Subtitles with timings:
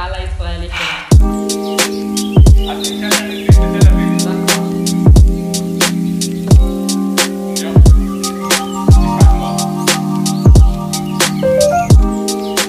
[0.00, 1.76] לקהל הישראלי שלנו.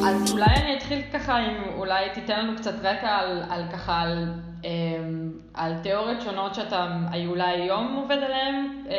[0.05, 4.34] אז אולי אני אתחיל ככה, אם אולי תיתן לנו קצת רקע על, על ככה, על,
[4.63, 6.88] אמ, על תיאוריות שונות שאתה
[7.27, 8.55] אולי היום עובד עליהן,
[8.89, 8.95] אה,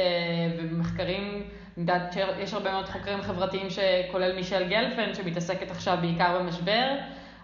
[0.58, 1.42] ומחקרים,
[2.12, 6.96] שיש הרבה מאוד חוקרים חברתיים, שכולל מישל גלפן, שמתעסקת עכשיו בעיקר במשבר,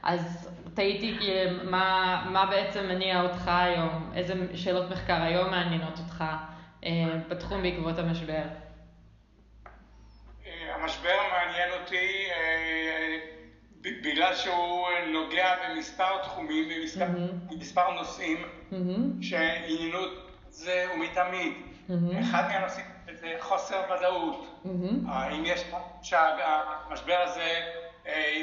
[0.02, 1.18] אז תהיתי
[1.64, 6.24] מה, מה בעצם מניע אותך היום, איזה שאלות מחקר היום מעניינות אותך
[6.84, 6.90] אה,
[7.28, 8.42] בתחום בעקבות המשבר.
[10.74, 12.28] המשבר מעניין אותי
[13.80, 17.54] בגלל שהוא נוגע במספר תחומים, במספר, mm-hmm.
[17.54, 19.22] במספר נושאים mm-hmm.
[19.22, 19.98] שעניינו
[20.48, 21.52] זה ומתמיד.
[21.88, 22.20] Mm-hmm.
[22.20, 24.62] אחד מהנושאים זה חוסר ודאות.
[24.64, 25.32] Mm-hmm.
[25.32, 25.64] אם יש
[26.02, 27.60] שהמשבר הזה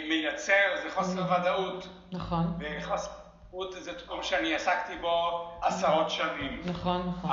[0.07, 1.39] מייצר, זה חוסר mm-hmm.
[1.41, 1.87] ודאות.
[2.11, 2.57] נכון.
[2.59, 3.11] וחוסר
[3.51, 6.61] ודאות זה תחום שאני עסקתי בו עשרות שנים.
[6.65, 7.31] נכון, נכון.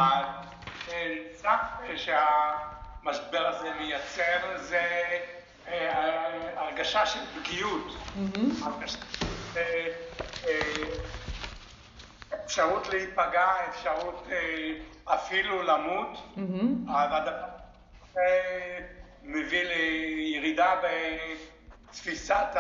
[1.96, 4.82] שהמשבר הזה מייצר זה
[6.56, 7.96] הרגשה של פגיעות,
[12.44, 14.28] אפשרות להיפגע, אפשרות
[15.04, 16.36] אפילו למות,
[16.86, 17.46] והדבר
[19.22, 20.74] מביא לירידה
[21.92, 22.56] בתפיסת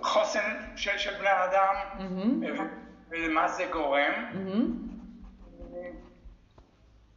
[0.00, 1.74] החוסן של בני אדם
[3.10, 4.12] ולמה זה גורם.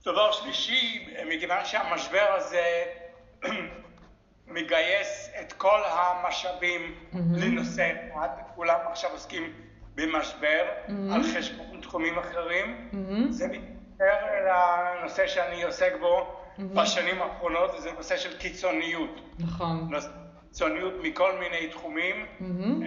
[0.05, 2.83] דבר שלישי, מכיוון שהמשבר הזה
[4.47, 7.17] מגייס את כל המשאבים mm-hmm.
[7.17, 9.53] לנושא אחד, כולם עכשיו עוסקים
[9.95, 10.91] במשבר mm-hmm.
[11.13, 12.89] על חשבון תחומים אחרים.
[12.91, 13.31] Mm-hmm.
[13.31, 14.15] זה מתקשר
[14.45, 16.81] לנושא שאני עוסק בו mm-hmm.
[16.81, 19.21] בשנים האחרונות, זה נושא של קיצוניות.
[19.39, 19.89] נכון.
[20.49, 22.25] קיצוניות מכל מיני תחומים.
[22.39, 22.85] Mm-hmm.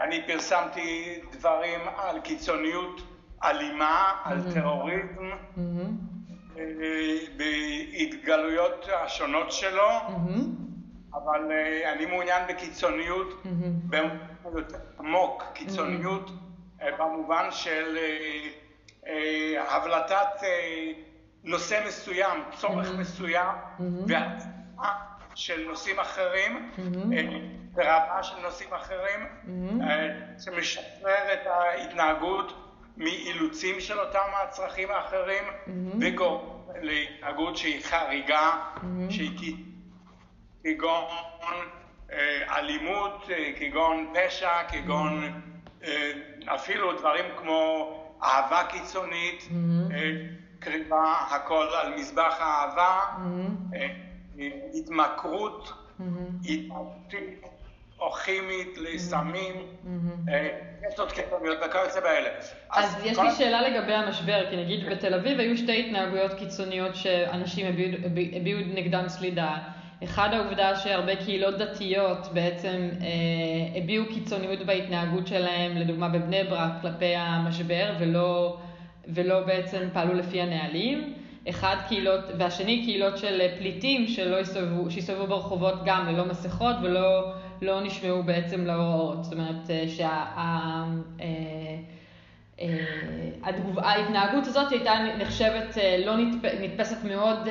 [0.00, 3.00] אני פרסמתי דברים על קיצוניות
[3.44, 4.28] אלימה, mm-hmm.
[4.28, 5.30] על טרוריזם.
[5.30, 6.14] Mm-hmm.
[7.36, 11.14] בהתגלויות השונות שלו, mm-hmm.
[11.14, 13.96] אבל uh, אני מעוניין בקיצוניות, mm-hmm.
[14.98, 16.84] עמוק, קיצוניות mm-hmm.
[16.98, 17.98] במובן של
[19.58, 20.46] הבלטת
[21.44, 23.00] נושא מסוים, צורך mm-hmm.
[23.00, 23.82] מסוים, mm-hmm.
[24.06, 24.94] והצעה
[25.34, 27.14] של נושאים אחרים, mm-hmm.
[27.74, 29.26] ורבה של נושאים אחרים,
[29.80, 35.44] uh, שמשחרר את ההתנהגות מאילוצים של אותם הצרכים האחרים.
[36.00, 38.60] וגורם להתנהגות שהיא חריגה.
[39.10, 39.56] שהיא
[40.64, 41.04] כגון
[42.12, 45.42] אה, אלימות, אה, כגון פשע, כגון.
[45.84, 46.12] אה,
[46.54, 47.90] אפילו דברים כמו
[48.22, 49.48] אהבה קיצונית,
[50.64, 50.68] mm-hmm.
[50.68, 53.76] אה, קריבה הכל על מזבח האהבה, mm-hmm.
[53.76, 56.48] אה, התמכרות, mm-hmm.
[56.48, 57.54] התמכרות
[58.00, 59.54] או כימית לסמים,
[60.88, 62.28] יש עוד קיצוניות וכיוצא באלה.
[62.70, 67.66] אז יש לי שאלה לגבי המשבר, כי נגיד בתל אביב היו שתי התנהגויות קיצוניות שאנשים
[68.36, 69.58] הביעו נגדם סלידה.
[70.04, 77.14] אחד העובדה שהרבה קהילות דתיות בעצם אה, הביעו קיצוניות בהתנהגות שלהם, לדוגמה בבני ברק, כלפי
[77.16, 78.58] המשבר, ולא,
[79.08, 81.12] ולא בעצם פעלו לפי הנהלים.
[81.48, 87.32] אחד קהילות, והשני קהילות של פליטים שלא יסתובבו, שיסתובבו ברחובות גם ללא מסכות ולא
[87.62, 89.24] לא נשמעו בעצם להוראות.
[89.24, 89.70] זאת אומרת
[93.76, 96.16] שההתנהגות הזאת הייתה נחשבת לא
[96.60, 97.48] נתפסת מאוד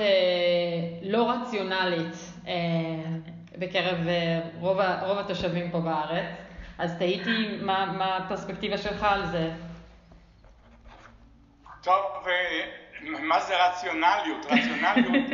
[1.02, 2.16] לא רציונלית
[3.58, 3.97] בקרב
[4.59, 6.25] רוב, רוב התושבים פה בארץ.
[6.78, 9.50] אז תהיתי מה, מה הפרספקטיבה שלך על זה.
[11.83, 12.25] טוב,
[13.01, 14.45] מה זה רציונליות?
[14.45, 15.30] רציונליות,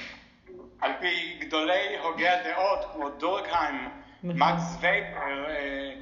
[0.82, 3.88] על פי גדולי הוגי הדעות כמו דורגהיים,
[4.22, 4.42] נכון.
[4.42, 5.94] מקס וייפר אה,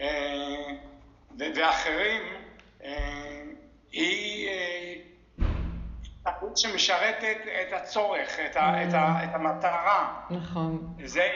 [0.00, 2.22] אה, ואחרים,
[2.84, 3.42] אה,
[3.92, 4.50] היא
[6.20, 10.20] התנהגות שמשרתת את הצורך, את, את המטרה.
[10.30, 10.94] נכון.
[11.04, 11.28] זה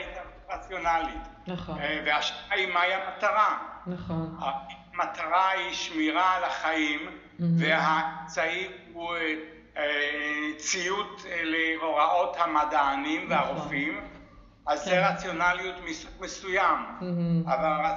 [0.49, 1.27] רציונלית.
[1.47, 1.77] נכון.
[2.05, 3.57] והשאלה היא מהי המטרה.
[3.87, 4.37] נכון.
[4.93, 7.43] המטרה היא שמירה על החיים, mm-hmm.
[7.57, 9.13] והאמצעי הוא
[10.57, 13.37] ציות להוראות המדענים נכון.
[13.37, 14.01] והרופאים.
[14.69, 15.03] אז זה כן.
[15.13, 16.75] רציונליות מסוג מסוים,
[17.45, 17.91] אבל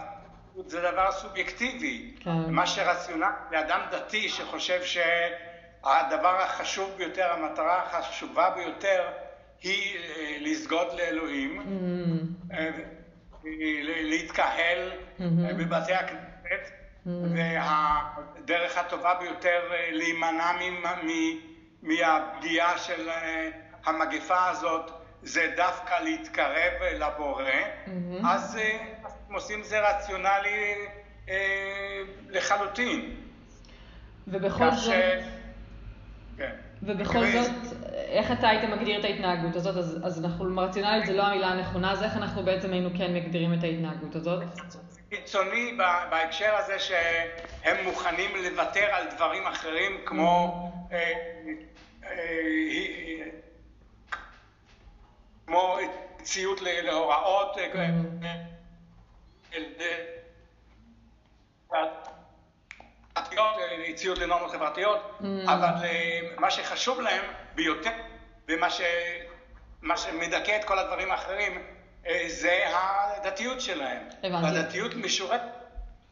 [0.66, 2.14] זה דבר סובייקטיבי.
[2.20, 2.50] כן.
[2.50, 9.02] מה שרציונל לאדם דתי שחושב שהדבר החשוב ביותר, המטרה החשובה ביותר,
[9.62, 11.62] היא אה, לסגוד לאלוהים,
[12.52, 12.70] אה,
[14.02, 19.60] להתקהל אה, בבתי הכנסת, והדרך הטובה ביותר
[19.92, 20.50] להימנע
[21.82, 23.08] מהפגיעה של
[23.84, 24.90] המגפה הזאת
[25.22, 28.26] זה דווקא להתקרב לבורא, mm-hmm.
[28.28, 28.58] אז
[29.32, 30.74] עושים זה רציונלי
[31.28, 33.16] אה, לחלוטין.
[34.28, 34.94] ובכל זאת...
[36.36, 36.52] כן.
[36.82, 37.50] ובכל זאת,
[37.92, 39.76] איך אתה היית מגדיר את ההתנהגות הזאת?
[39.76, 43.54] אז, אז אנחנו, רציונלית זה לא המילה הנכונה, אז איך אנחנו בעצם היינו כן מגדירים
[43.54, 44.42] את ההתנהגות הזאת?
[45.12, 45.76] קיצוני
[46.10, 50.94] בהקשר הזה שהם מוכנים לוותר על דברים אחרים כמו mm-hmm.
[50.94, 51.12] אה,
[52.04, 53.28] אה,
[55.46, 55.78] כמו
[56.22, 58.26] ציות להוראות, אה, mm-hmm.
[63.94, 65.24] ציות לנורמות חברתיות, mm-hmm.
[65.50, 65.74] אבל
[66.38, 67.24] מה שחשוב להם
[67.54, 67.90] ביותר,
[68.48, 71.71] ומה שמדכא את כל הדברים האחרים, אה,
[72.28, 74.02] זה הדתיות שלהם.
[74.22, 74.44] הבנתי.
[74.44, 75.62] והדתיות משורתת.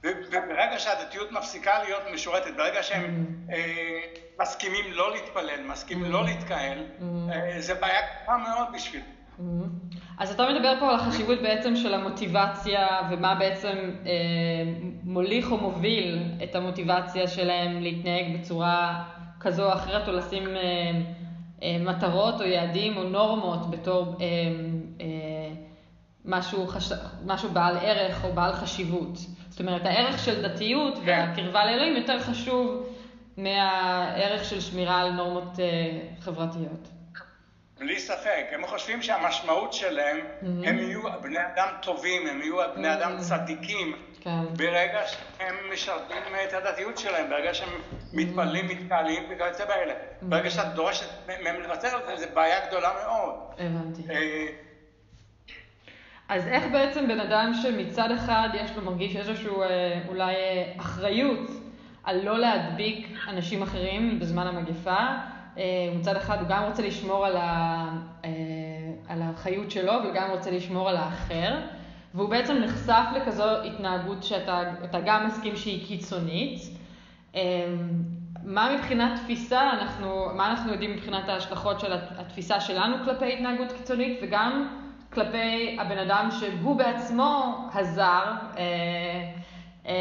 [0.04, 3.52] וברגע שהדתיות מפסיקה להיות משורתת, ברגע שהם mm.
[3.52, 4.00] אה,
[4.40, 6.08] מסכימים לא להתפלל, מסכימים mm.
[6.08, 7.02] לא להתקהל, mm.
[7.32, 9.00] אה, זה בעיה קטנה מאוד בשביל.
[9.38, 9.42] Mm.
[10.18, 14.12] אז אתה מדבר פה על החשיבות בעצם של המוטיבציה ומה בעצם אה,
[15.04, 19.04] מוליך או מוביל את המוטיבציה שלהם להתנהג בצורה
[19.40, 20.62] כזו או אחרת או לשים אה,
[21.62, 24.26] אה, מטרות או יעדים או נורמות בתור אה,
[25.00, 25.06] אה,
[26.24, 26.92] משהו, חש...
[27.26, 29.18] משהו בעל ערך או בעל חשיבות.
[29.48, 31.02] זאת אומרת, הערך של דתיות כן.
[31.06, 32.86] והקרבה לאלוהים יותר חשוב
[33.36, 36.88] מהערך של שמירה על נורמות uh, חברתיות.
[37.78, 40.68] בלי ספק, הם חושבים שהמשמעות שלהם, mm-hmm.
[40.68, 42.96] הם יהיו בני אדם טובים, הם יהיו בני mm-hmm.
[42.96, 44.54] אדם צדיקים, כן.
[44.56, 46.16] ברגע שהם משרתים
[46.48, 48.04] את הדתיות שלהם, ברגע שהם mm-hmm.
[48.12, 49.92] מתפללים, מתקהלים וכיוצא באלה.
[49.92, 50.24] Mm-hmm.
[50.24, 53.34] ברגע שאת דורשת מהם על זה, זו בעיה גדולה מאוד.
[53.58, 54.02] הבנתי.
[56.30, 61.50] אז איך בעצם בן אדם שמצד אחד יש לו, מרגיש איזושהי אה, אולי אה, אחריות
[62.04, 64.96] על לא להדביק אנשים אחרים בזמן המגפה,
[65.58, 65.62] אה,
[65.96, 67.84] מצד אחד הוא גם רוצה לשמור על, ה,
[69.08, 71.54] על החיות שלו וגם רוצה לשמור על האחר,
[72.14, 76.60] והוא בעצם נחשף לכזו התנהגות שאתה גם מסכים שהיא קיצונית.
[78.44, 84.18] מה מבחינת תפיסה, אנחנו, מה אנחנו יודעים מבחינת ההשלכות של התפיסה שלנו כלפי התנהגות קיצונית
[84.22, 84.79] וגם
[85.12, 88.24] כלפי הבן אדם שהוא בעצמו הזר
[88.56, 88.62] אה,
[89.86, 89.94] אה,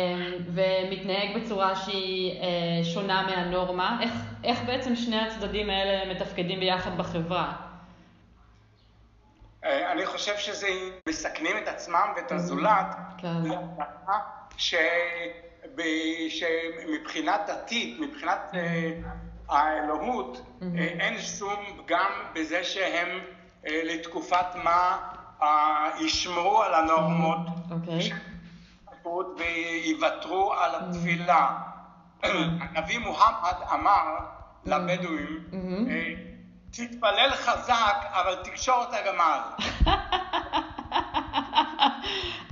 [0.54, 4.00] ומתנהג בצורה שהיא אה, שונה מהנורמה.
[4.02, 4.12] איך,
[4.44, 7.54] איך בעצם שני הצדדים האלה מתפקדים ביחד בחברה?
[9.64, 10.68] אני חושב שזה
[11.10, 13.28] מסכנים את עצמם ואת הזולת, כן.
[14.58, 14.76] ש...
[16.30, 18.52] שמבחינה דתית, מבחינת
[19.50, 20.42] האלוהות,
[20.76, 23.20] אין שום פגם בזה שהם
[23.64, 24.98] לתקופת מה
[25.42, 27.40] אה, ישמרו על הנורמות,
[27.72, 28.10] אוקיי.
[29.38, 31.58] ויוותרו על התפילה.
[32.24, 34.18] הנביא מוחמד אמר
[34.66, 35.44] לבדואים,
[35.90, 36.14] אה,
[36.72, 39.40] תתפלל חזק, אבל תקשור את הגמל.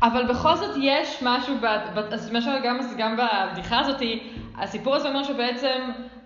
[0.08, 1.56] אבל בכל זאת יש משהו,
[2.98, 4.02] גם, בבדיחה הזאת,
[4.58, 6.17] הסיפור הזה אומר שבעצם אה,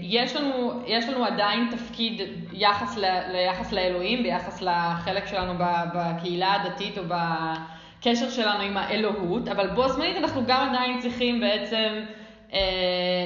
[0.00, 2.20] יש לנו, יש לנו עדיין תפקיד
[2.52, 5.52] יחס, ל, ליחס לאלוהים, ביחס לחלק שלנו
[5.94, 12.04] בקהילה הדתית או בקשר שלנו עם האלוהות, אבל בו זמנית אנחנו גם עדיין צריכים בעצם
[12.52, 12.58] אה,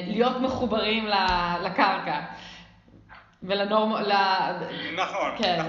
[0.07, 1.07] להיות מחוברים
[1.62, 2.21] לקרקע.
[3.43, 3.93] ולנורמ...
[3.93, 4.12] ל...
[4.97, 5.31] נכון.
[5.39, 5.62] כן.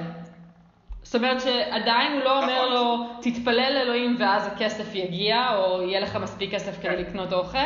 [1.04, 2.74] זאת אומרת שעדיין הוא לא אומר נכון.
[2.74, 7.58] לו, תתפלל לאלוהים ואז הכסף יגיע, או יהיה לך מספיק כסף כדי לקנות אוכל.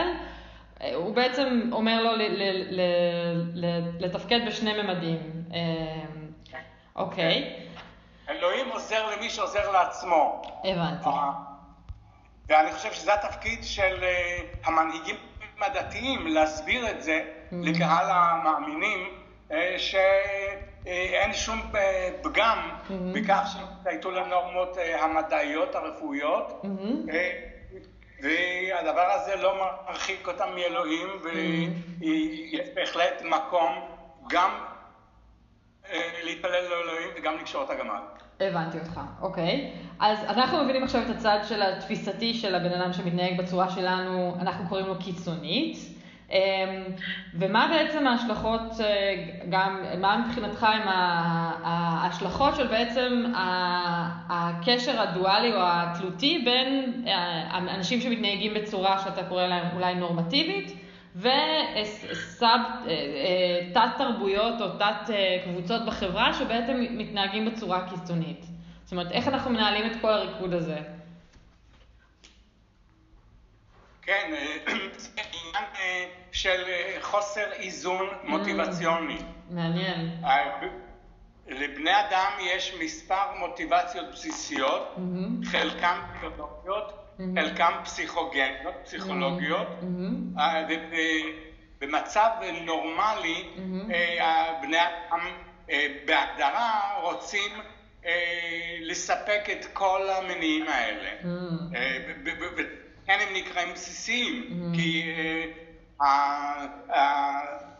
[0.96, 2.12] הוא בעצם אומר לו
[4.00, 5.17] לתפקד בשני ממדים.
[5.53, 6.05] אה,
[6.96, 7.60] אוקיי.
[8.29, 10.41] אלוהים עוזר למי שעוזר לעצמו.
[10.63, 11.10] הבנתי.
[11.10, 11.32] אה,
[12.50, 15.15] ואני חושב שזה התפקיד של אה, המנהיגים
[15.62, 17.55] הדתיים, להסביר את זה mm-hmm.
[17.55, 19.00] לקהל המאמינים,
[19.77, 21.62] שאין שום
[22.22, 22.94] פגם mm-hmm.
[23.13, 26.62] בכך שיתו לנורמות המדעיות, הרפואיות.
[28.22, 29.55] והדבר הזה לא
[29.88, 33.72] מרחיק אותם מאלוהים, ויש בהחלט מקום
[34.29, 34.51] גם
[35.89, 38.01] אה, להתפלל לאלוהים וגם לקשור את הגמל.
[38.39, 39.74] הבנתי אותך, אוקיי.
[40.00, 44.69] אז אנחנו מבינים עכשיו את הצד של התפיסתי של הבן אדם שמתנהג בצורה שלנו, אנחנו
[44.69, 45.94] קוראים לו קיצונית.
[46.32, 46.38] אמ,
[47.34, 50.82] ומה בעצם ההשלכות, אה, גם, מה מבחינתך הם
[51.63, 53.32] ההשלכות של בעצם
[54.29, 60.77] הקשר הדואלי או התלותי בין אה, אנשים שמתנהגים בצורה שאתה קורא להם אולי נורמטיבית,
[61.15, 62.44] ותת
[63.77, 65.13] אה, תרבויות או תת
[65.44, 68.46] קבוצות בחברה שבעצם מתנהגים בצורה קיצונית.
[68.84, 70.94] זאת אומרת, איך אנחנו מנהלים את כל הריקוד הזה?
[74.05, 74.33] כן,
[74.97, 79.17] זה עניין אה, של אה, חוסר איזון מוטיבציוני.
[79.50, 80.21] מעניין.
[81.47, 85.45] לבני אדם יש מספר מוטיבציות בסיסיות, mm-hmm.
[85.45, 87.21] חלקם ביולוגיות, mm-hmm.
[87.35, 90.39] חלקם פסיכוגניות, פסיכולוגיות, mm-hmm.
[91.81, 92.29] ובמצב
[92.62, 93.50] נורמלי.
[94.62, 95.19] בני אדם
[96.05, 97.51] בהגדרה רוצים
[98.81, 101.09] לספק את כל המניעים האלה.
[103.05, 103.12] Mm-hmm.
[103.12, 104.75] וכן הם נקראים בסיסיים, mm-hmm.
[104.75, 105.03] כי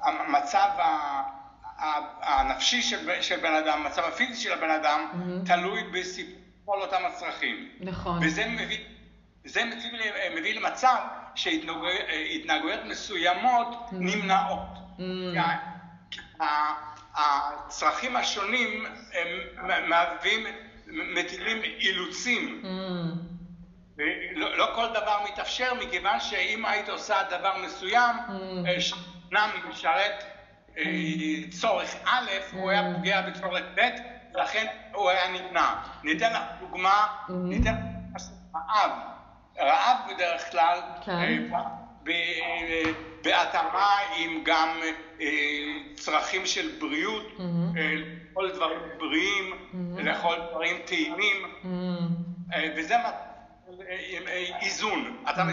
[0.01, 0.70] המצב
[2.22, 5.48] הנפשי של, של בן אדם, המצב הפיזי של הבן אדם, mm-hmm.
[5.48, 7.70] תלוי בסיפור כל אותם הצרכים.
[7.79, 8.20] נכון.
[8.24, 8.77] וזה מביא,
[9.46, 9.91] זה מביא,
[10.39, 10.98] מביא למצב
[11.36, 13.96] שהתנהגויות מסוימות mm-hmm.
[13.96, 14.77] נמנעות.
[14.98, 16.44] Mm-hmm.
[17.15, 18.86] הצרכים השונים
[19.58, 20.46] הם מהווים,
[20.88, 22.62] מטילים אילוצים.
[22.63, 23.35] Mm-hmm.
[24.36, 28.82] לא, לא כל דבר מתאפשר, מכיוון שאם היית עושה דבר מסוים, mm-hmm.
[28.82, 30.24] שאומנם משרת
[31.50, 33.82] צורך א', הוא היה פוגע בצורך ב',
[34.34, 35.75] ולכן הוא היה נמנע.
[36.04, 37.75] ניתן לך דוגמה, ניתן
[38.16, 38.22] לך
[38.56, 38.92] רעב.
[39.60, 41.44] רעב בדרך כלל, כן.
[43.24, 44.70] בהתאמה עם גם
[45.96, 47.38] צרכים של בריאות,
[48.30, 49.54] לאכול דברים בריאים,
[49.98, 51.38] לאכול דברים טעימים,
[52.78, 52.96] וזה
[54.62, 55.24] איזון.
[55.30, 55.44] אתה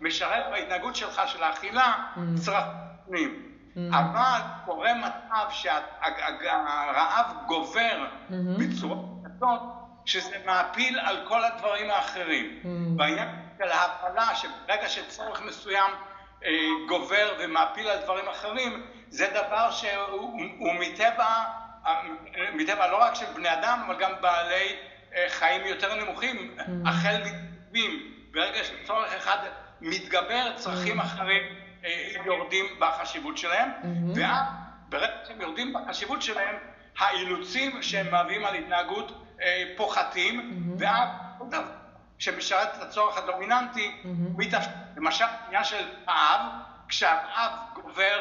[0.00, 1.94] משרת בהתנהגות שלך של האכילה
[2.34, 3.48] צרכים.
[3.74, 3.78] Mm-hmm.
[3.96, 8.34] אבל קורה מצב שהרעב גובר mm-hmm.
[8.58, 9.60] בצורה כזאת,
[10.04, 12.60] שזה מעפיל על כל הדברים האחרים.
[12.96, 13.28] בעניין
[13.58, 15.90] של ההפלה, שברגע שצורך מסוים
[16.44, 16.50] אה,
[16.88, 21.44] גובר ומעפיל על דברים אחרים, זה דבר שהוא מטבע,
[22.54, 24.91] מטבע לא רק של בני אדם, אבל גם בעלי אה,
[25.28, 26.88] חיים יותר נמוכים, mm-hmm.
[26.88, 28.12] החל מתגבים.
[28.32, 29.38] ברגע שצורך אחד
[29.80, 31.04] מתגבר, צרכים mm-hmm.
[31.04, 31.42] אחרים
[31.84, 33.86] אה, יורדים בחשיבות שלהם, mm-hmm.
[34.14, 34.46] ואז
[34.88, 36.56] ברגע שהם יורדים בחשיבות שלהם,
[36.98, 40.76] האילוצים שהם מהווים על התנהגות אה, פוחתים, mm-hmm.
[40.78, 41.08] ואז
[42.18, 44.56] שמשרת את הצורך הדומיננטי, mm-hmm.
[44.96, 46.40] למשל, עניין של רעב,
[46.88, 48.20] כשהרעב גובר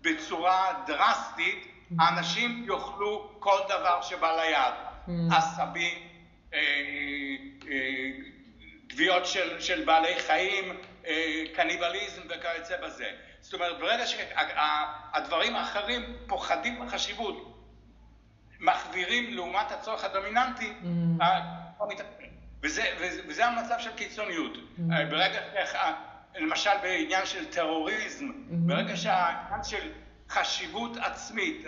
[0.00, 1.74] בצורה דרסטית.
[1.98, 4.74] האנשים יאכלו כל דבר שבא ליד.
[5.08, 5.36] Mm-hmm.
[5.36, 5.98] עשבים,
[6.54, 6.58] אה,
[7.70, 8.10] אה,
[8.90, 10.76] גוויות של, של בעלי חיים,
[11.06, 13.10] אה, קניבליזם וכיוצא בזה.
[13.40, 17.54] זאת אומרת, ברגע שהדברים האחרים פוחדים בחשיבות,
[18.60, 21.22] מחווירים לעומת הצורך הדומיננטי, mm.
[22.62, 24.52] וזה, וזה, וזה המצב של קיצוניות.
[24.54, 24.80] Mm.
[25.10, 25.40] ברגע,
[26.36, 28.32] למשל בעניין של טרוריזם, mm.
[28.50, 29.92] ברגע שהעניין של
[30.28, 31.66] חשיבות עצמית,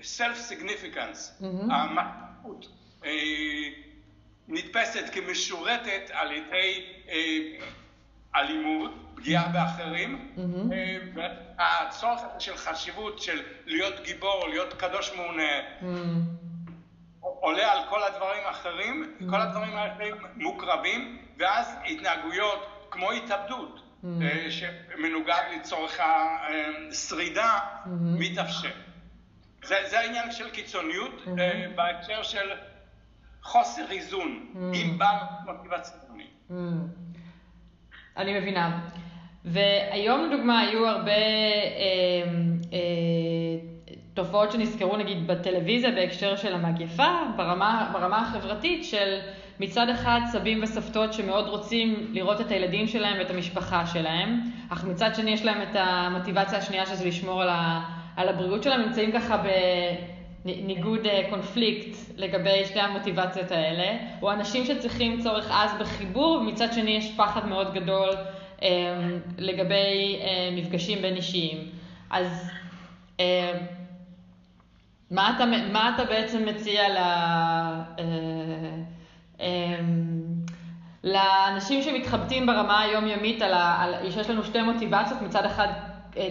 [0.00, 1.72] self-significance, mm-hmm.
[1.72, 2.66] המשמעות,
[4.48, 6.86] נתפסת כמשורתת על ידי
[8.36, 10.74] אלימות, פגיעה באחרים, mm-hmm.
[11.14, 15.84] והצורך של חשיבות של להיות גיבור, להיות קדוש מעונה, mm-hmm.
[17.20, 19.30] עולה על כל הדברים האחרים, mm-hmm.
[19.30, 24.06] כל הדברים האחרים מוקרבים, ואז התנהגויות כמו התאבדות, mm-hmm.
[24.50, 27.58] שמנוגד לצורך השרידה.
[28.02, 28.70] מתאפשר.
[29.64, 31.22] זה, זה העניין של קיצוניות.
[31.74, 32.52] בהקשר של
[33.42, 34.76] חוסר איזון, mm-hmm.
[34.76, 36.26] עם בעל מוטיבציוני.
[36.50, 36.54] Mm-hmm.
[38.16, 38.88] אני מבינה.
[39.44, 41.18] והיום לדוגמה היו הרבה אה,
[42.72, 42.78] אה,
[44.14, 49.18] תופעות שנזכרו נגיד בטלוויזיה בהקשר של המגפה, ברמה, ברמה החברתית של
[49.60, 55.14] מצד אחד סבים וסבתות שמאוד רוצים לראות את הילדים שלהם ואת המשפחה שלהם, אך מצד
[55.14, 57.80] שני יש להם את המוטיבציה השנייה שזה לשמור על, ה,
[58.16, 60.11] על הבריאות שלהם, נמצאים ככה בניגוד
[60.46, 67.12] אה, קונפליקט לגבי שתי המוטיבציות האלה, או אנשים שצריכים צורך עז בחיבור, ומצד שני יש
[67.16, 68.10] פחד מאוד גדול
[68.62, 68.68] אה,
[69.38, 71.58] לגבי אה, מפגשים בין אישיים.
[72.10, 72.50] אז
[73.20, 73.52] אה,
[75.10, 76.96] מה, אתה, מה אתה בעצם מציע ל...
[79.40, 79.80] אה,
[81.04, 85.68] לאנשים שמתחבטים ברמה היומיומית על, ה, על שיש לנו שתי מוטיבציות, מצד אחד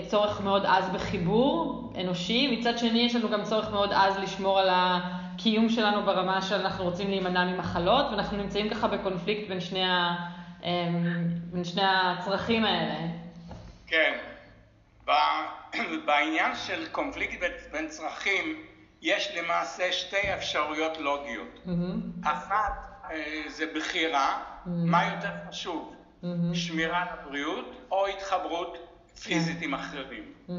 [0.07, 4.69] צורך מאוד עז בחיבור אנושי, מצד שני יש לנו גם צורך מאוד עז לשמור על
[4.71, 10.15] הקיום שלנו ברמה שאנחנו רוצים להימנע ממחלות, ואנחנו נמצאים ככה בקונפליקט בין שני, ה,
[10.63, 10.69] אמ,
[11.51, 12.93] בין שני הצרכים האלה.
[13.87, 14.17] כן,
[16.05, 18.65] בעניין של קונפליקט בין צרכים,
[19.01, 21.59] יש למעשה שתי אפשרויות לוגיות.
[21.65, 22.27] Mm-hmm.
[22.29, 22.73] אחת
[23.11, 24.69] אה, זה בחירה, mm-hmm.
[24.69, 26.27] מה יותר חשוב, mm-hmm.
[26.53, 28.90] שמירה על הבריאות או התחברות
[29.23, 29.65] פיזית כן.
[29.65, 30.23] עם אחרים.
[30.49, 30.51] Mm-hmm.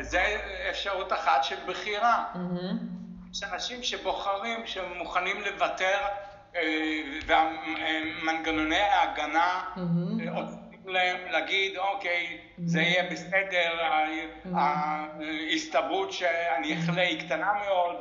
[0.00, 0.36] זה
[0.70, 2.24] אפשרות אחת של בחירה.
[2.34, 3.28] Mm-hmm.
[3.32, 5.98] יש אנשים שבוחרים, שמוכנים לוותר,
[6.56, 6.62] אה,
[7.26, 10.30] ומנגנוני ההגנה mm-hmm.
[10.34, 13.78] עושים להם להגיד, אוקיי, זה יהיה בסדר,
[14.54, 17.96] ההסתברות שאני אחלה היא קטנה מאוד,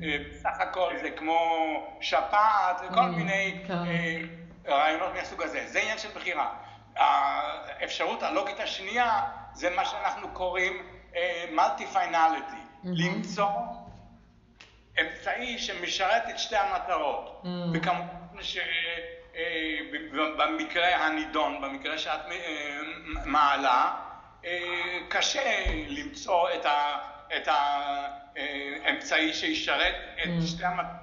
[0.00, 1.40] ובסך הכל זה כמו
[2.00, 3.74] שפעת, וכל מיני כן.
[4.68, 5.62] רעיונות מהסוג הזה.
[5.66, 6.48] זה עניין של בחירה.
[6.96, 9.22] האפשרות הלוגית השנייה
[9.52, 10.82] זה מה שאנחנו קוראים
[11.52, 13.48] מולטי פיינליטי, למצוא
[15.00, 17.42] אמצעי שמשרת את שתי המטרות.
[17.72, 18.42] וכמובן
[20.00, 22.78] שבמקרה הנידון, במקרה שאת אה,
[23.24, 23.92] מעלה,
[24.44, 26.48] אה, קשה למצוא
[27.36, 31.02] את האמצעי שישרת את שתי המטרות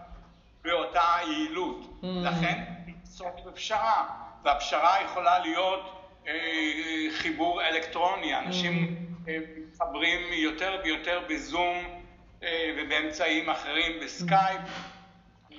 [0.61, 1.99] באותה יעילות.
[2.03, 4.28] לכן, למצוא בפשרה.
[4.43, 6.33] והפשרה יכולה להיות אה,
[7.11, 9.29] חיבור אלקטרוני, אנשים mm.
[9.29, 12.03] אה, מתחברים יותר ויותר בזום
[12.43, 14.61] אה, ובאמצעים אחרים בסקייפ.
[15.51, 15.55] Mm.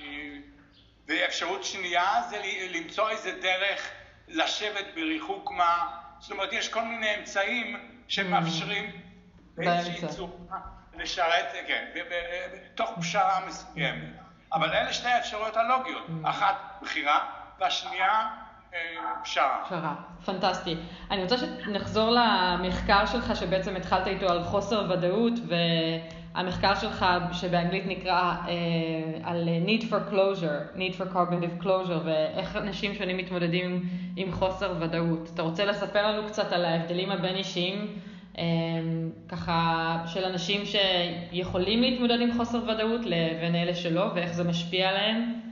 [1.09, 3.91] ואפשרות שנייה זה למצוא איזה דרך
[4.29, 7.77] לשבת בריחוק מה, זאת אומרת יש כל מיני אמצעים
[8.09, 8.99] שמאפשרים mm.
[9.55, 10.59] באיזושהי צורה
[10.95, 11.85] לשרת, כן,
[12.75, 14.09] בתוך פשרה מסוימת.
[14.53, 18.31] אבל אלה שתי האפשרויות הלוגיות, אחת בחירה והשנייה
[19.23, 19.63] פשרה.
[19.67, 20.77] פשרה, פנטסטי.
[21.11, 25.33] אני רוצה שנחזור למחקר שלך שבעצם התחלת איתו על חוסר ודאות
[26.35, 28.49] והמחקר שלך שבאנגלית נקרא uh,
[29.25, 33.83] על need for closure, need for cognitive closure ואיך אנשים שונים מתמודדים
[34.17, 35.31] עם חוסר ודאות.
[35.35, 37.87] אתה רוצה לספר לנו קצת על ההבדלים הבין אישיים
[38.35, 38.39] um,
[39.29, 45.50] ככה של אנשים שיכולים להתמודד עם חוסר ודאות לבין אלה שלא ואיך זה משפיע עליהם?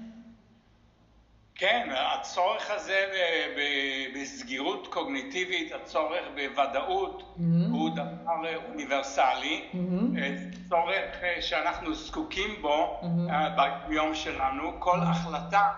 [1.58, 3.06] כן, הצורך הזה
[4.14, 7.42] בסגירות קוגניטיבית, הצורך בוודאות, mm-hmm.
[7.70, 10.68] הוא דבר אוניברסלי, mm-hmm.
[10.68, 13.88] צורך אה, שאנחנו זקוקים בו mm-hmm.
[13.88, 14.72] ביום שלנו.
[14.78, 15.68] כל החלטה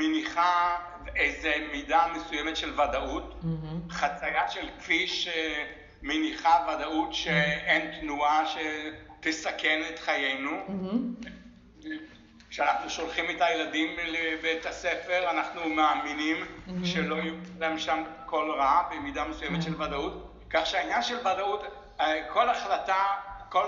[0.00, 0.76] מניחה
[1.16, 3.34] איזו מידה מסוימת של ודאות.
[3.42, 3.92] Mm-hmm.
[3.92, 5.28] חצייה של כביש
[6.02, 10.50] מניחה ודאות שאין תנועה שתסכן את חיינו.
[10.50, 11.43] Mm-hmm.
[12.54, 16.86] כשאנחנו שולחים את הילדים לבית הספר, אנחנו מאמינים mm-hmm.
[16.86, 19.64] שלא יהיו להם שם קול רע במידה מסוימת mm-hmm.
[19.64, 21.64] של ודאות, כך שהעניין של ודאות,
[22.00, 23.02] אה, כל החלטה,
[23.48, 23.66] כל,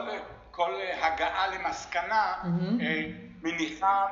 [0.50, 0.72] כל
[1.02, 2.82] הגעה למסקנה, mm-hmm.
[3.42, 4.06] מניחה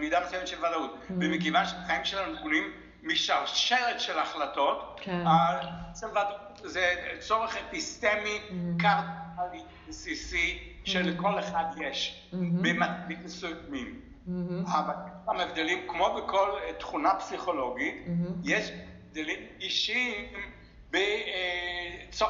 [0.00, 0.96] מידה מסוימת של ודאות.
[1.10, 2.72] ומכיוון שהחיים שלנו בנויים
[3.06, 5.24] משרשרת של החלטות, כן.
[6.64, 8.82] זה צורך אפיסטמי, mm-hmm.
[8.82, 14.00] קרטלי, בסיסי, שלכל אחד יש, במטבעים מסוימים.
[14.66, 14.94] אבל
[15.28, 18.06] גם הבדלים, כמו בכל תכונה פסיכולוגית,
[18.44, 20.24] יש הבדלים אישיים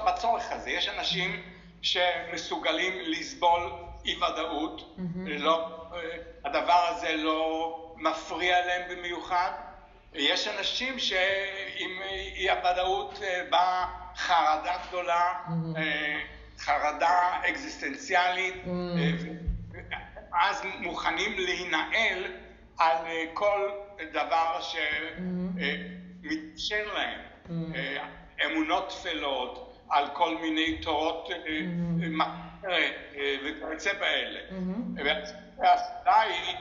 [0.06, 0.70] בצורך הזה.
[0.70, 1.42] יש אנשים
[1.82, 3.72] שמסוגלים לסבול
[4.04, 5.86] אי ודאות, לא,
[6.44, 9.50] הדבר הזה לא מפריע להם במיוחד.
[10.16, 12.02] יש אנשים שעם
[12.36, 13.18] אי הוודאות
[13.50, 15.32] באה חרדה גדולה,
[16.58, 18.68] חרדה אקזיסטנציאלית, mm.
[20.32, 22.24] אז מוכנים להינעל
[22.78, 23.70] על אה, כל
[24.12, 24.60] דבר
[26.22, 26.94] שמתאפשר mm.
[26.94, 27.20] להם.
[28.46, 31.28] אמונות טפלות, על כל מיני תורות
[33.44, 34.40] וכיוצא באלה.
[34.50, 35.00] Mm-hmm.
[35.58, 36.56] והשאלה היא,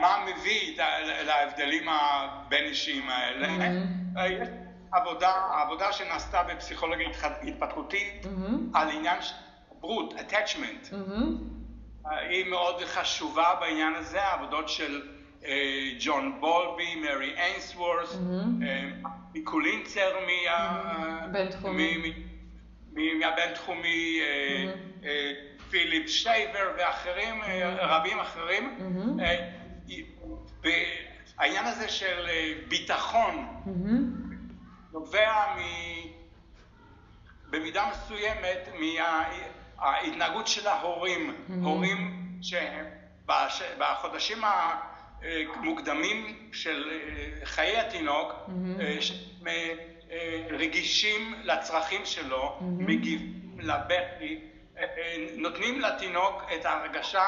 [0.00, 0.78] מה מביא
[1.24, 3.46] להבדלים הבין-אישיים האלה?
[3.46, 4.16] Mm-hmm.
[4.92, 7.08] עבודה, עבודה שנעשתה בפסיכולוגיה
[7.42, 8.78] התפתחותית mm-hmm.
[8.78, 9.34] על עניין של
[9.80, 10.92] ברות, attachment.
[10.92, 12.08] Mm-hmm.
[12.10, 15.02] היא מאוד חשובה בעניין הזה, עבודות של
[16.00, 18.18] ג'ון uh, בולבי, מרי אינסוורס,
[19.34, 22.12] מקולינצר מהבינתחומי.
[25.70, 27.80] פיליפ שייבר ואחרים, mm-hmm.
[27.80, 28.78] רבים אחרים.
[28.78, 30.66] Mm-hmm.
[31.38, 32.28] העניין הזה של
[32.68, 34.32] ביטחון mm-hmm.
[34.92, 35.60] נובע מ...
[37.50, 38.68] במידה מסוימת
[39.78, 41.34] מההתנהגות של ההורים.
[41.62, 42.86] הורים שהם
[43.78, 44.38] בחודשים
[45.22, 48.32] המוקדמים של אה, חיי התינוק.
[50.50, 52.58] רגישים לצרכים שלו.
[52.60, 54.38] מגיבים לבכי,
[55.36, 57.26] נותנים לתינוק את ההרגשה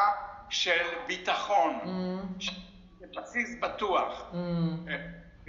[0.49, 3.21] של ביטחון, mm-hmm.
[3.21, 4.33] בסיס בטוח.
[4.33, 5.47] Mm-hmm.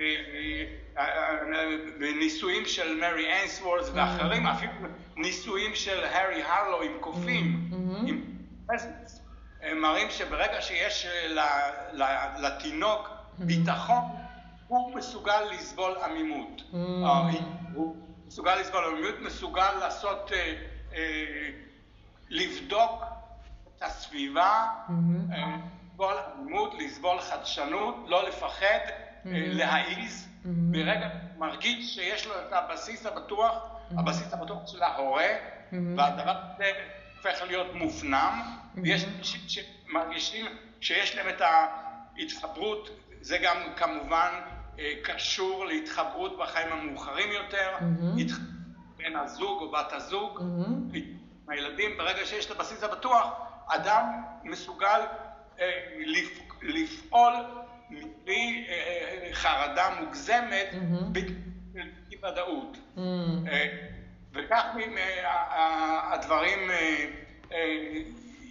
[2.00, 4.52] בניסויים של מרי אינסוורס ואחרים, mm-hmm.
[4.52, 4.72] אפילו
[5.16, 8.10] ניסויים של הארי הרלו עם קופים, mm-hmm.
[8.10, 8.24] עם
[8.68, 9.22] פרזנס,
[9.76, 11.08] מראים שברגע שיש
[12.38, 13.44] לתינוק mm-hmm.
[13.46, 14.04] ביטחון,
[14.68, 16.62] הוא מסוגל לסבול עמימות.
[17.74, 17.96] הוא
[18.28, 20.56] מסוגל לסבול עמימות, מסוגל לעשות, אה,
[20.94, 21.50] אה,
[22.32, 23.04] לבדוק
[23.78, 24.66] את הסביבה,
[25.90, 28.80] לסבול עמימות, לסבול חדשנות, לא לפחד.
[29.26, 33.54] להעיז, ברגע מרגיש שיש לו את הבסיס הבטוח,
[33.98, 35.28] הבסיס הבטוח של ההורה,
[35.98, 36.72] והדבר הזה
[37.18, 38.42] הופך להיות מופנם,
[38.84, 40.46] ויש אנשים שמרגישים
[40.82, 42.90] שיש להם את ההתחברות,
[43.22, 44.30] זה גם כמובן
[44.80, 47.70] אה, קשור להתחברות בחיים המאוחרים יותר,
[48.98, 50.40] בין הזוג או בת הזוג,
[51.52, 53.28] הילדים, ברגע שיש את הבסיס הבטוח,
[53.68, 54.06] אדם
[54.44, 55.02] מסוגל
[55.60, 55.72] אה,
[56.62, 57.34] לפעול
[58.24, 60.68] בלי אה, חרדה מוגזמת
[61.12, 62.78] באי ודאות.
[64.34, 64.64] וכך
[66.12, 66.60] הדברים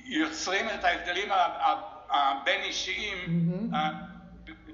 [0.05, 1.29] יוצרים את ההבדלים
[2.11, 3.17] הבין-אישיים,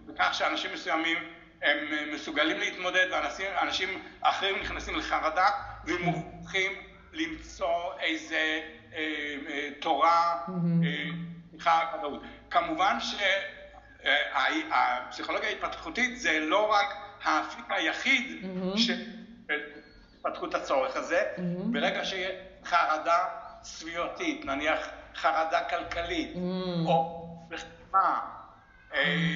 [0.06, 1.16] בכך שאנשים מסוימים
[1.62, 1.76] הם
[2.14, 3.88] מסוגלים להתמודד ואנשים
[4.20, 5.46] אחרים נכנסים לחרדה
[5.84, 6.72] ומוכרחים
[7.16, 8.60] למצוא איזה
[8.94, 10.44] אה, אה, תורה,
[11.50, 12.22] סליחה, אה, ודאות.
[12.50, 12.96] כמובן
[14.00, 19.04] שהפסיכולוגיה ההתפתחותית זה לא רק האפיק היחיד של
[20.14, 21.22] התפתחות הצורך הזה,
[21.72, 22.32] ברגע שיש
[22.64, 23.24] חרדה
[23.62, 26.36] סביבתית, נניח חרדה כלכלית,
[26.86, 28.20] או לחימה,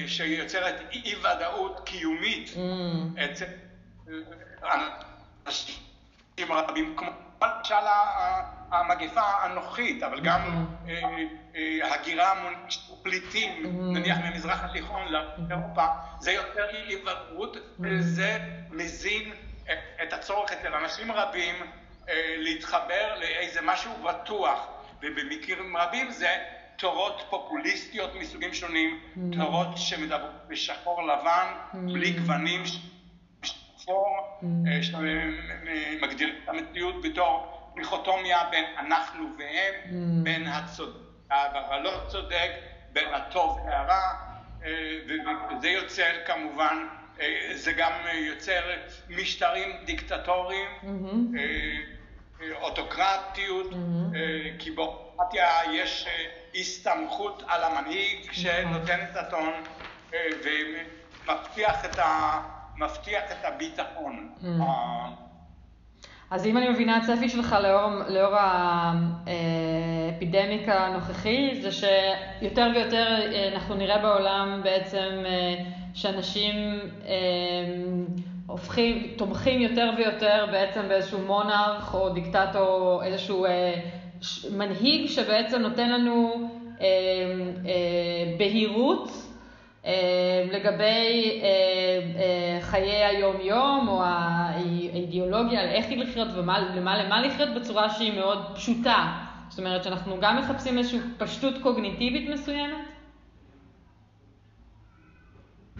[0.07, 2.53] שיוצרת אי ודאות קיומית
[3.25, 3.45] אצל
[5.47, 5.81] אנשים
[6.49, 7.11] רבים, כמו
[7.41, 7.87] למשל
[8.71, 10.89] המגפה הנוכחית, אבל גם mm-hmm.
[10.89, 11.01] אה,
[11.55, 12.33] אה, הגירה
[13.03, 13.97] פליטים, mm-hmm.
[13.97, 15.85] נניח ממזרח התיכון לאירופה,
[16.19, 17.59] זה יותר אי ודאות, mm-hmm.
[17.79, 19.31] וזה מזין
[20.03, 21.55] את הצורך אצל אנשים רבים
[22.09, 24.67] אה, להתחבר לאיזה משהו בטוח,
[25.01, 26.37] ובמקרים רבים זה
[26.75, 28.99] תורות פופוליסטיות מסוגים שונים,
[29.37, 32.63] תורות שמדברות בשחור לבן, בלי גוונים.
[33.91, 34.45] אפור, mm.
[34.81, 40.23] שמגדיר את המציאות בתור דיכוטומיה בין אנחנו והם, mm.
[40.23, 42.51] בין הצודק והלא צודק,
[42.93, 44.13] בין הטוב והרע,
[44.65, 44.69] אה,
[45.57, 46.87] וזה יוצר כמובן,
[47.21, 48.61] אה, זה גם יוצר
[49.09, 51.39] משטרים דיקטטוריים, mm-hmm.
[51.39, 54.15] אה, אוטוקרטיות, mm-hmm.
[54.59, 56.07] כי באוטוקרטיה יש
[56.55, 58.33] הסתמכות על המנהיג נכון.
[58.33, 59.53] שנותן את הטון
[60.43, 62.39] ומבטיח את ה...
[62.81, 64.29] מבטיח את הביטחון.
[64.41, 64.45] Mm.
[66.31, 68.35] אז אם אני מבינה, הצפי שלך לאור, לאור
[69.25, 75.55] האפידמיקה הנוכחי, זה שיותר ויותר אה, אנחנו נראה בעולם בעצם אה,
[75.93, 76.55] שאנשים
[77.05, 77.13] אה,
[78.47, 83.45] הופכים, תומכים יותר ויותר בעצם באיזשהו מונרך או דיקטטור או איזשהו
[84.51, 86.49] מנהיג שבעצם נותן לנו
[88.37, 89.13] בהירות אה,
[90.51, 91.47] לגבי אה,
[92.21, 99.13] אה, חיי היום-יום או האידיאולוגיה על איך לחיות ולמה למה לחיות בצורה שהיא מאוד פשוטה.
[99.49, 102.85] זאת אומרת שאנחנו גם מחפשים איזושהי פשטות קוגניטיבית מסוימת?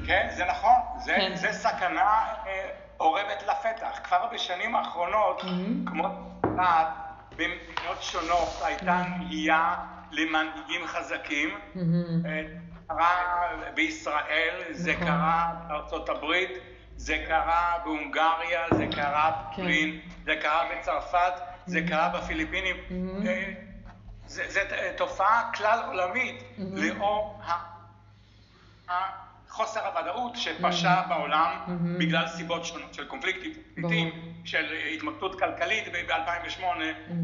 [0.05, 0.79] כן, זה נכון.
[0.97, 1.31] זה, כן.
[1.35, 2.01] זה סכנה
[2.47, 3.99] אה, אורבת לפתח.
[4.03, 5.89] כבר בשנים האחרונות, mm-hmm.
[5.89, 6.07] כמו
[7.31, 9.75] במדינות שונות, הייתה נהייה
[10.11, 11.49] למנהיגים חזקים.
[11.49, 11.79] Mm-hmm.
[12.25, 12.43] אה,
[12.95, 15.05] קרה בישראל, זה נכון.
[15.05, 16.51] קרה בארצות הברית,
[16.97, 19.51] זה קרה בהונגריה, זה קרה כן.
[19.51, 21.33] בפולין, זה קרה בצרפת,
[21.65, 21.89] זה mm-hmm.
[21.89, 22.75] קרה בפיליפינים.
[22.75, 23.27] Mm-hmm.
[23.27, 23.53] אה,
[24.25, 24.59] זו
[24.97, 26.61] תופעה כלל עולמית mm-hmm.
[26.75, 27.41] לאור
[29.49, 31.51] חוסר הוודאות שפשה בעולם
[31.99, 33.53] בגלל סיבות שונות של קונפליקטים,
[34.45, 36.63] של התמקדות כלכלית ב-2008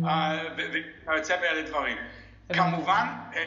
[0.08, 1.98] אה, וכיוצא באלה דברים.
[2.54, 3.44] כמובן אה,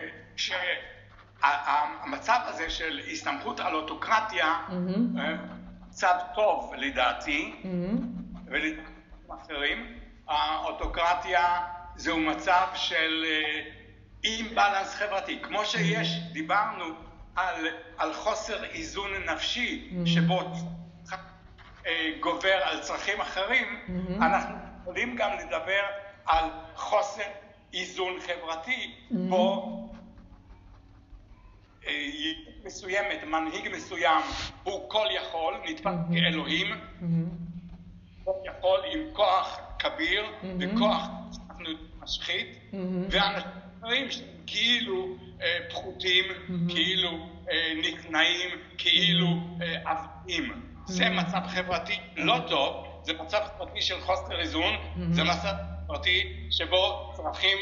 [1.42, 5.20] המצב הזה של הסתמכות על אוטוקרטיה, mm-hmm.
[5.88, 7.66] מצב טוב לדעתי, mm-hmm.
[8.46, 8.90] ולדעתי
[9.44, 10.00] אחרים.
[10.28, 11.58] האוטוקרטיה
[11.96, 15.38] זהו מצב של אה, חברתי.
[15.42, 16.32] כמו שיש, mm-hmm.
[16.32, 16.84] דיברנו
[17.36, 17.66] על,
[17.98, 20.08] על חוסר איזון נפשי, mm-hmm.
[20.08, 20.40] שבו
[21.86, 24.24] אה, גובר על צרכים אחרים, mm-hmm.
[24.24, 25.82] אנחנו יכולים גם לדבר
[26.26, 26.44] על
[26.76, 27.22] חוסר
[27.74, 29.14] איזון חברתי, mm-hmm.
[29.28, 29.79] בו
[31.86, 31.92] אה,
[32.64, 34.22] מסוימת, מנהיג מסוים,
[34.62, 36.66] הוא כל יכול, נתפס כאלוהים,
[38.24, 40.24] כל יכול עם כוח כביר
[40.58, 41.68] וכוח שאנחנו
[42.02, 42.58] משחית,
[43.10, 46.24] ואנשים אחרים שהם כאילו אה, פחותים,
[46.68, 47.10] כאילו
[47.50, 49.26] אה, נכנעים, כאילו
[49.84, 50.62] עבדים.
[50.86, 54.74] זה מצב חברתי לא טוב, זה מצב חברתי של חוסר איזון,
[55.10, 55.52] זה מצב
[55.86, 57.58] חברתי שבו צרכים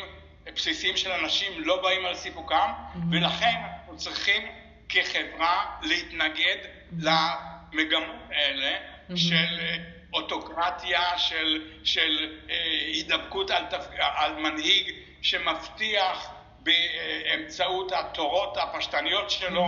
[0.54, 2.72] בסיסיים של אנשים לא באים על סיפוקם,
[3.10, 4.42] ולכן צריכים
[4.88, 6.56] כחברה להתנגד
[6.98, 8.76] למגמות האלה
[9.14, 9.76] של אה,
[10.12, 12.54] אוטוקרטיה, של, של אה,
[12.86, 13.86] הידבקות על, תפ...
[13.98, 16.30] על מנהיג שמבטיח
[16.60, 19.66] באמצעות התורות הפשטניות שלו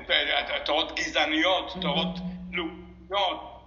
[0.00, 2.18] את התורות גזעניות, תורות
[2.52, 3.62] לאומיות,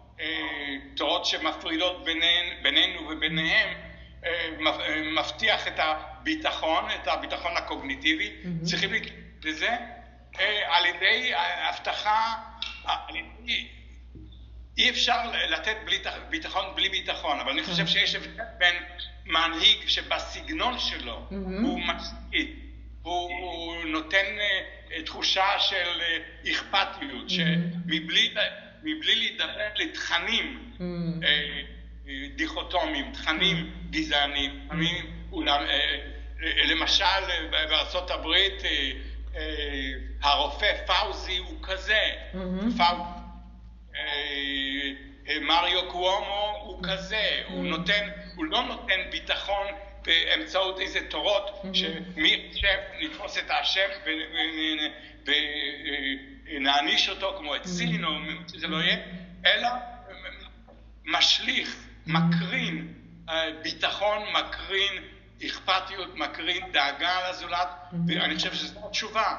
[0.96, 3.91] תורות שמפרידות בינינו, בינינו וביניהם,
[5.16, 8.66] מבטיח את הביטחון, את הביטחון הקוגניטיבי, mm-hmm.
[8.66, 9.70] צריכים לקרוא לזה
[10.68, 11.32] על ידי
[11.70, 12.36] הבטחה,
[14.78, 15.18] אי אפשר
[15.50, 15.98] לתת בלי
[16.30, 18.76] ביטחון בלי ביטחון, אבל אני חושב שיש הבדל בין
[19.26, 21.36] מנהיג שבסגנון שלו mm-hmm.
[21.36, 22.56] הוא משכיל,
[23.02, 26.02] הוא, הוא נותן uh, תחושה של
[26.52, 27.34] אכפתיות, mm-hmm.
[27.94, 30.82] שמבלי להידבר לתכנים mm-hmm.
[32.36, 33.72] דיכוטומיים, תכנים.
[33.92, 35.32] גזעניים, mm-hmm.
[35.32, 39.36] אולם, uh, למשל בארצות הברית uh,
[40.22, 42.02] הרופא פאוזי הוא כזה,
[42.34, 42.82] mm-hmm.
[42.82, 44.02] אה,
[45.30, 47.68] אה, מריו קוומו הוא כזה, הוא mm.
[47.68, 49.68] נותן, הוא לא נותן ביטחון
[50.06, 51.74] באמצעות איזה תורות mm-hmm.
[51.74, 53.90] שמי חושב לתפוס את האשם
[56.46, 58.12] ונעניש אותו כמו את סין או
[58.54, 58.98] שזה לא יהיה,
[59.46, 59.70] אלא
[61.06, 62.88] משליך, מקרין
[63.30, 65.04] אה, ביטחון, מקרין
[65.46, 67.68] אכפתיות, מקרין דאגה לזולת.
[68.08, 69.36] ואני חושב שזו התשובה.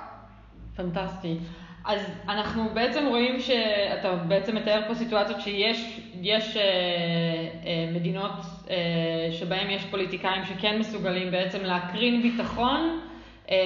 [0.77, 1.39] פנטסטי.
[1.85, 8.33] אז אנחנו בעצם רואים שאתה בעצם מתאר פה סיטואציות שיש יש, אה, אה, מדינות
[8.71, 8.77] אה,
[9.33, 13.01] שבהן יש פוליטיקאים שכן מסוגלים בעצם להקרין ביטחון,
[13.51, 13.57] אה,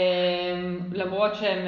[0.93, 1.67] למרות שאין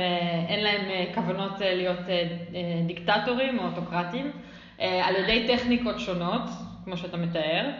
[0.59, 4.33] אה, להם אה, כוונות אה, להיות אה, אה, דיקטטורים או אוטוקרטים,
[4.81, 6.43] אה, על ידי טכניקות שונות,
[6.89, 7.71] כמו שאתה מתאר.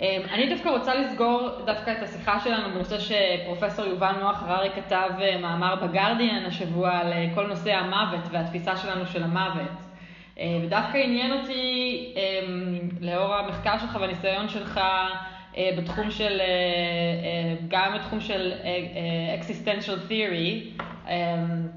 [0.00, 5.10] אמ, אני דווקא רוצה לסגור דווקא את השיחה שלנו בנושא שפרופסור יובל נוח הררי כתב
[5.20, 9.70] אה, מאמר בגרדיאן השבוע על אה, כל נושא המוות והתפיסה שלנו של המוות.
[10.38, 14.80] אה, ודווקא עניין אותי, אמ, לאור המחקר שלך והניסיון שלך
[15.78, 16.40] בתחום של,
[17.68, 18.52] גם בתחום של
[19.40, 21.68] existential theory, אמ,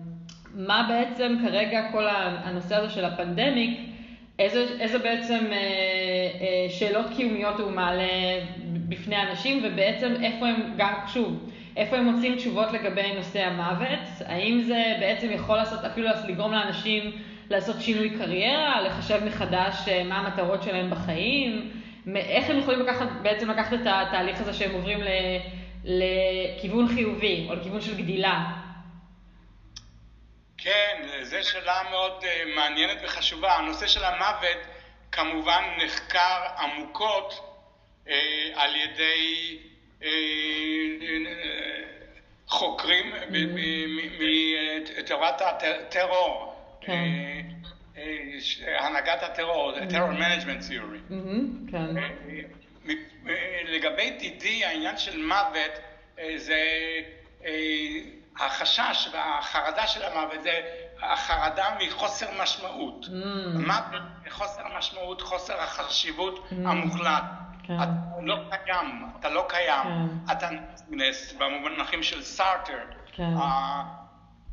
[0.56, 2.08] מה בעצם כרגע כל
[2.44, 3.93] הנושא הזה של הפנדמיק
[4.40, 8.40] איזה, איזה בעצם אה, אה, שאלות קיומיות הוא מעלה
[8.90, 14.00] בפני אנשים, ובעצם איפה הם, גם שוב, איפה הם מוצאים תשובות לגבי נושא המוות?
[14.26, 17.12] האם זה בעצם יכול לעשות, אפילו לגרום לאנשים
[17.50, 21.70] לעשות שינוי קריירה, לחשב מחדש אה, מה המטרות שלהם בחיים?
[22.16, 25.00] איך הם יכולים לקחת, בעצם לקחת את התהליך הזה שהם עוברים
[25.84, 28.63] לכיוון חיובי, או לכיוון של גדילה?
[30.64, 33.56] כן, זו שאלה מאוד uh, מעניינת וחשובה.
[33.56, 34.58] הנושא של המוות
[35.12, 37.34] כמובן נחקר עמוקות
[38.06, 38.10] uh,
[38.56, 39.58] על ידי
[40.02, 40.04] uh,
[42.48, 43.14] חוקרים
[45.00, 47.10] מתורת הטרור, כן.
[48.80, 51.14] הנהגת הטרור, terror management theory.
[51.72, 51.96] כן.
[53.66, 55.72] לגבי דידי, העניין של מוות
[56.36, 56.60] זה
[58.40, 60.62] החשש והחרדה של המוות זה
[61.02, 63.06] החרדה מחוסר משמעות.
[63.06, 63.10] Mm.
[63.58, 66.54] מוות מחוסר משמעות, חוסר החשיבות mm.
[66.66, 67.24] המוחלט.
[67.64, 67.74] כן.
[67.76, 67.86] אתה
[68.22, 69.84] לא קיים, אתה לא קיים.
[69.84, 70.32] כן.
[70.32, 70.50] אתה
[70.90, 72.80] נס במונחים של סארטר.
[73.12, 73.34] כן.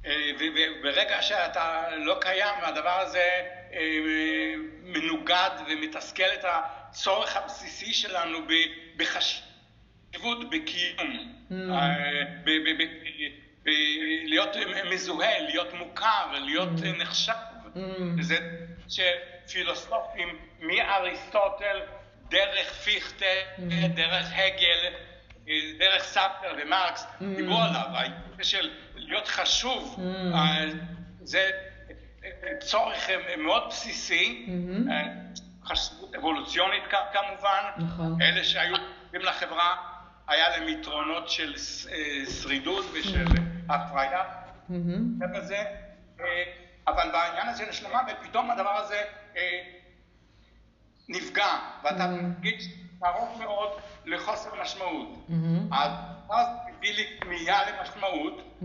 [0.06, 3.28] אה, וברגע שאתה לא קיים, הדבר הזה
[3.72, 3.78] אה,
[4.82, 8.38] מנוגד ומתסכל את הצורך הבסיסי שלנו
[8.96, 11.34] בחשיבות, בקיום.
[11.50, 11.54] Mm.
[13.66, 13.73] אה,
[14.25, 14.57] להיות
[14.90, 17.03] מזוהה, להיות מוכר, להיות mm.
[17.03, 17.33] נחשב.
[17.75, 17.79] Mm.
[18.18, 18.38] וזה
[18.88, 21.81] שפילוסופים מאריסטוטל,
[22.29, 23.25] דרך פיכטה,
[23.57, 23.61] mm.
[23.94, 24.94] דרך הגל,
[25.79, 30.01] דרך סאפר ומרקס, דיברו עליו, העניין של להיות חשוב,
[30.35, 30.64] אה,
[31.23, 31.51] זה
[32.61, 34.90] צורך מאוד בסיסי, mm-hmm.
[34.90, 35.05] אה,
[35.64, 38.23] חשיבות אבולוציונית כמובן, נכון.
[38.23, 38.77] אלה שהיו
[39.12, 39.77] לחברה,
[40.29, 41.55] היה להם יתרונות של
[41.92, 43.25] אה, שרידות ושל
[43.74, 44.22] הפריה,
[45.35, 45.64] כזה,
[46.20, 46.24] אה,
[46.88, 49.02] אבל בעניין הזה של המוות, פתאום הדבר הזה
[49.37, 49.61] אה,
[51.09, 52.68] נפגע, ואתה מרגיש
[53.00, 53.70] קרוב מאוד
[54.04, 55.26] לחוסר משמעות.
[55.72, 58.59] אז מביא לי כמיהה למשמעות,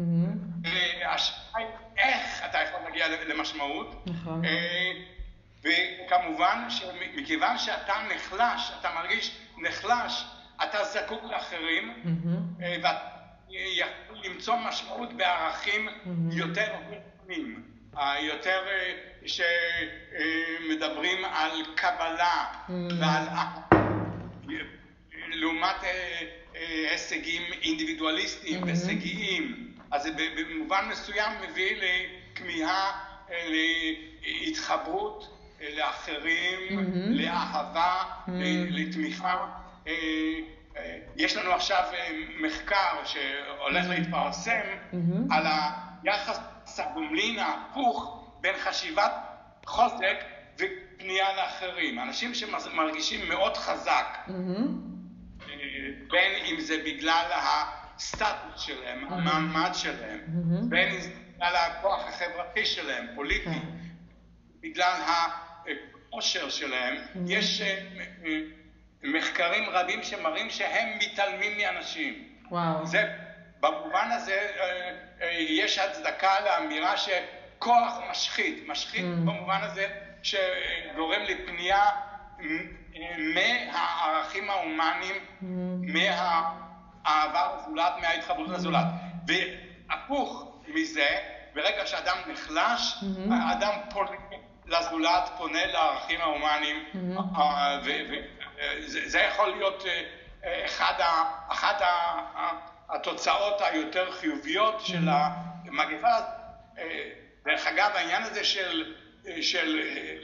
[0.63, 4.05] והשאלה היא איך אתה יכול להגיע למשמעות.
[4.05, 4.41] נכון.
[5.63, 10.25] וכמובן שמכיוון שאתה נחלש, אתה מרגיש נחלש,
[10.63, 12.03] אתה זקוק לאחרים,
[12.59, 13.14] ואתה
[13.49, 15.87] יכול למצוא משמעות בערכים
[16.31, 17.63] יותר גדולים,
[18.19, 18.93] יותר אה,
[20.65, 22.45] שמדברים על קבלה
[22.99, 23.23] ועל...
[25.29, 26.21] לעומת אה,
[26.55, 29.71] אה, הישגים אינדיבידואליסטיים והישגיים.
[29.91, 32.91] אז זה במובן מסוים מביא לכמיהה,
[34.25, 35.37] להתחברות
[35.77, 36.59] לאחרים,
[37.07, 38.03] לאהבה,
[38.69, 39.47] לתמיכה.
[41.15, 42.09] יש לנו עכשיו אה,
[42.41, 44.61] מחקר שהולך להתפרסם
[45.31, 45.45] על
[46.03, 46.39] היחס
[46.79, 49.11] הגומלין ההפוך בין חשיבת
[49.65, 50.17] חוזק
[50.55, 51.99] ופנייה לאחרים.
[51.99, 54.17] אנשים שמרגישים מאוד חזק,
[56.11, 60.19] בין אם זה בגלל הסטטוס שלהם, המעמד שלהם,
[60.69, 63.59] בין אם זה בגלל הכוח החברתי שלהם, פוליטי, כן.
[64.61, 66.95] בגלל העושר שלהם,
[67.27, 67.85] יש אה,
[68.25, 68.39] אה,
[69.05, 72.23] מחקרים רבים שמראים שהם מתעלמים מאנשים.
[72.51, 72.85] וואו.
[72.85, 73.13] זה,
[73.59, 74.47] במובן הזה
[75.21, 79.29] אה, יש הצדקה לאמירה שכוח משחית, משחית mm.
[79.29, 79.87] במובן הזה
[80.23, 81.85] שגורם לפנייה
[83.33, 85.45] מהערכים ההומניים, mm.
[85.93, 88.85] מהאהבה לזולת, מההתחברות לזולת.
[89.27, 91.17] והפוך מזה,
[91.55, 93.33] ברגע שאדם נחלש, mm-hmm.
[93.33, 94.09] האדם פונה
[94.65, 97.19] לזולת, פונה לערכים ההומניים, mm-hmm.
[98.79, 99.83] וזה יכול להיות
[100.43, 101.81] אה, אחד, ה, אחת
[102.89, 104.87] התוצאות היותר חיוביות mm-hmm.
[104.87, 106.07] של המגפה.
[106.77, 107.09] אה,
[107.45, 108.93] דרך אגב, העניין הזה של,
[109.41, 110.15] של אה,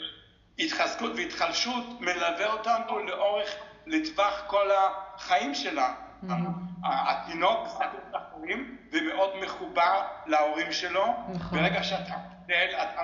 [0.59, 5.93] התחזקות והתחלשות מלווה אותנו לאורך, לטווח כל החיים שלה.
[6.23, 6.27] Mm-hmm.
[6.83, 11.05] התינוק זקוק לחיים ומאוד מחובר להורים שלו.
[11.33, 11.59] נכון.
[11.59, 13.01] ברגע שאתה גדל, אתה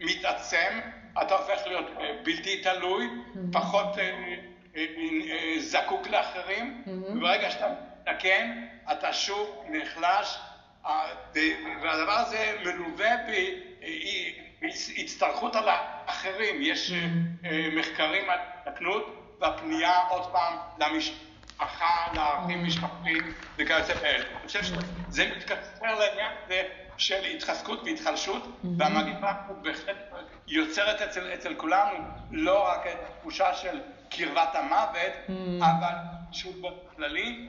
[0.00, 0.80] מתעצם,
[1.22, 3.38] אתה הופך להיות אה, בלתי תלוי, mm-hmm.
[3.52, 4.36] פחות אה, אה,
[5.58, 6.82] זקוק לאחרים.
[6.86, 7.66] וברגע שאתה
[8.00, 10.38] מתקן, אתה שוב נחלש,
[11.82, 13.10] והדבר הזה מלווה
[14.60, 16.62] בהצטרכות על האחרים.
[16.62, 16.92] יש
[17.72, 21.24] מחקרים על התקנות והפנייה עוד פעם למשפחה.
[21.54, 24.24] משפחה, לערכים משפחתיים וכיוצא באלה.
[24.24, 26.62] אני חושב שזה מתקצר לעניין הזה
[26.96, 29.32] של התחזקות והתחלשות, והמגיפה
[29.62, 29.96] בהחלט
[30.46, 31.98] יוצרת אצל, אצל כולנו
[32.30, 33.80] לא רק את התחושה של
[34.16, 35.94] קרבת המוות, אבל
[36.32, 37.46] שוב בכללי,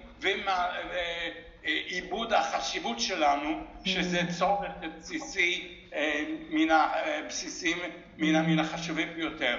[1.63, 7.78] ועיבוד החשיבות שלנו, שזה צורך בסיסי אה, מן הבסיסים,
[8.17, 9.58] מן החשובים ביותר.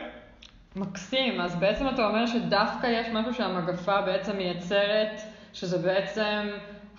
[0.76, 5.20] מקסים, אז בעצם אתה אומר שדווקא יש משהו שהמגפה בעצם מייצרת,
[5.52, 6.48] שזה בעצם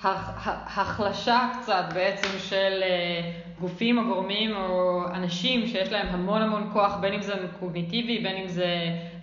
[0.04, 6.98] החלשה קצת בעצם של אה, גופים או גורמים או אנשים שיש להם המון המון כוח,
[7.02, 8.66] בין אם זה קוגניטיבי, בין אם זה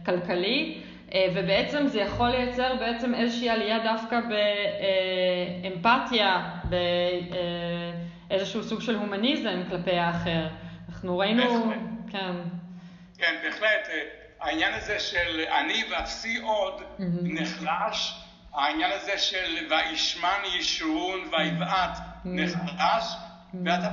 [0.07, 0.83] כלכלי,
[1.15, 4.21] אה, ובעצם זה יכול לייצר בעצם איזושהי עלייה דווקא
[5.63, 6.51] באמפתיה,
[8.29, 10.49] באיזשהו סוג של הומניזם כלפי האחר.
[10.89, 11.79] אנחנו ראינו, בהחלט.
[12.11, 12.33] כן.
[13.19, 13.89] כן, בהחלט.
[14.41, 17.03] העניין הזה של אני ואפסי עוד mm-hmm.
[17.23, 18.15] נחלש,
[18.55, 22.29] העניין הזה של וישמן ישרון ויבעט mm-hmm.
[22.29, 23.57] נחלש, mm-hmm.
[23.65, 23.89] ואתה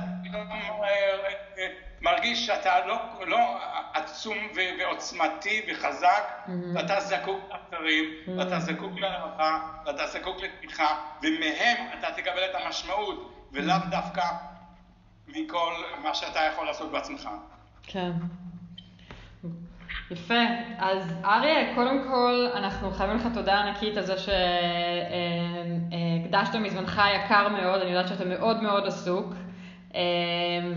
[1.58, 1.66] אה,
[2.02, 3.58] מרגיש שאתה לא, לא
[3.94, 4.36] עצום
[4.78, 6.50] ועוצמתי וחזק, mm-hmm.
[6.74, 8.30] ואתה זקוק לאחרים, mm-hmm.
[8.38, 14.22] ואתה זקוק לאהבה, ואתה זקוק לתמיכה, ומהם אתה תקבל את המשמעות, ולאו דווקא
[15.28, 17.28] מכל מה שאתה יכול לעשות בעצמך.
[17.82, 18.10] כן.
[20.10, 20.42] יפה.
[20.78, 24.14] אז אריה, קודם כל, אנחנו חייבים לך תודה ענקית על זה
[26.28, 29.34] שהקדשת מזמנך היקר מאוד, אני יודעת שאתה מאוד מאוד עסוק.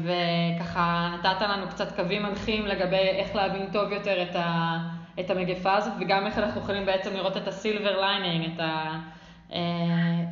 [0.03, 4.77] וככה נתת לנו קצת קווים מנחים לגבי איך להבין טוב יותר את, ה,
[5.19, 8.99] את המגפה הזאת, וגם איך אנחנו יכולים בעצם לראות את ה silver lining, את, ה,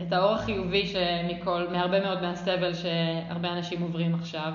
[0.07, 4.53] את האור החיובי שמכל, מהרבה מאוד מהסבל שהרבה אנשים עוברים עכשיו.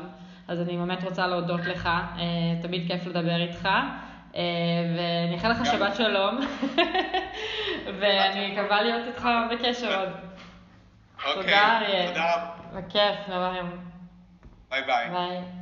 [0.48, 1.88] אז אני באמת רוצה להודות לך,
[2.62, 3.68] תמיד כיף לדבר איתך.
[4.36, 4.42] אה,
[4.96, 6.38] ואני אאחל לך שבת שלום,
[8.00, 10.08] ואני מקווה להיות איתך בקשר עוד.
[11.18, 12.08] אוקיי, תודה אריה.
[12.08, 12.46] תודה.
[12.74, 13.87] בכיף, ביי
[14.70, 15.10] Bye-bye.
[15.10, 15.57] Bye.